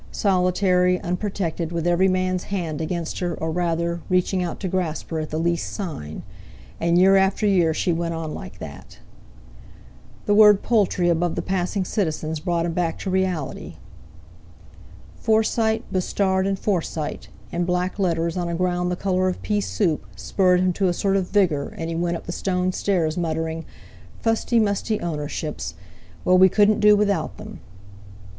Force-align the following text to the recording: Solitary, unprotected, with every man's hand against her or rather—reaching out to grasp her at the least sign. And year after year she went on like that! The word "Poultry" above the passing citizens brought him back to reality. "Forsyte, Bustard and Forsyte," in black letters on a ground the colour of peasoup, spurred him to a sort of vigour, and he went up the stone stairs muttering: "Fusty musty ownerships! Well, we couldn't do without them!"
Solitary, 0.11 0.99
unprotected, 1.01 1.71
with 1.71 1.85
every 1.85 2.07
man's 2.07 2.45
hand 2.45 2.81
against 2.81 3.19
her 3.19 3.35
or 3.35 3.51
rather—reaching 3.51 4.41
out 4.41 4.59
to 4.61 4.67
grasp 4.67 5.11
her 5.11 5.19
at 5.19 5.29
the 5.29 5.37
least 5.37 5.71
sign. 5.71 6.23
And 6.79 6.97
year 6.97 7.17
after 7.17 7.45
year 7.45 7.71
she 7.71 7.93
went 7.93 8.15
on 8.15 8.33
like 8.33 8.57
that! 8.57 8.97
The 10.25 10.33
word 10.33 10.63
"Poultry" 10.63 11.07
above 11.07 11.35
the 11.35 11.43
passing 11.43 11.85
citizens 11.85 12.39
brought 12.39 12.65
him 12.65 12.73
back 12.73 12.97
to 12.97 13.11
reality. 13.11 13.75
"Forsyte, 15.17 15.83
Bustard 15.93 16.47
and 16.47 16.57
Forsyte," 16.57 17.27
in 17.51 17.63
black 17.65 17.99
letters 17.99 18.35
on 18.37 18.49
a 18.49 18.55
ground 18.55 18.89
the 18.91 18.95
colour 18.95 19.27
of 19.27 19.43
peasoup, 19.43 20.03
spurred 20.15 20.61
him 20.61 20.73
to 20.73 20.87
a 20.87 20.93
sort 20.93 21.15
of 21.15 21.29
vigour, 21.29 21.75
and 21.77 21.89
he 21.91 21.95
went 21.95 22.17
up 22.17 22.25
the 22.25 22.31
stone 22.31 22.71
stairs 22.71 23.19
muttering: 23.19 23.65
"Fusty 24.19 24.57
musty 24.59 24.99
ownerships! 24.99 25.75
Well, 26.25 26.39
we 26.39 26.49
couldn't 26.49 26.79
do 26.79 26.95
without 26.95 27.37
them!" 27.37 27.59